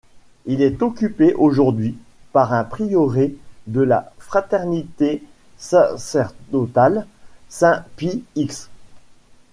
[0.47, 1.95] Il est occupé aujourd'hui
[2.31, 3.35] par un prieuré
[3.67, 5.21] de la Fraternité
[5.57, 7.05] sacerdotale
[7.49, 8.71] Saint-Pie-X.